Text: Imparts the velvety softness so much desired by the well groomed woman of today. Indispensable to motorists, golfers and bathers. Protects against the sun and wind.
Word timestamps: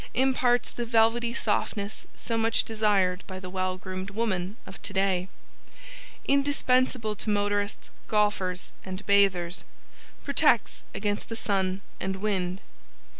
Imparts 0.15 0.71
the 0.71 0.83
velvety 0.83 1.31
softness 1.31 2.07
so 2.15 2.35
much 2.35 2.63
desired 2.63 3.23
by 3.27 3.39
the 3.39 3.51
well 3.51 3.77
groomed 3.77 4.09
woman 4.09 4.57
of 4.65 4.81
today. 4.81 5.29
Indispensable 6.27 7.15
to 7.15 7.29
motorists, 7.29 7.91
golfers 8.07 8.71
and 8.83 9.05
bathers. 9.05 9.63
Protects 10.23 10.81
against 10.95 11.29
the 11.29 11.35
sun 11.35 11.81
and 11.99 12.15
wind. 12.15 12.61